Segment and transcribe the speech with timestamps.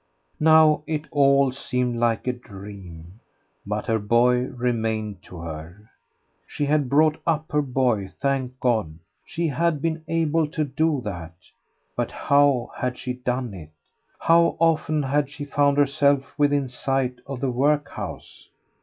[0.39, 3.19] Now it all seemed like a dream.
[3.67, 5.91] But her boy remained to her.
[6.47, 11.35] She had brought up her boy, thank God, she had been able to do that.
[11.95, 13.69] But how had she done it?
[14.17, 18.49] How often had she found herself within sight of the workhouse?